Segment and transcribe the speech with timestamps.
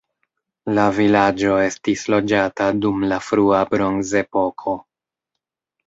[0.77, 4.79] La vilaĝo estis loĝata dum la frua bronzepoko.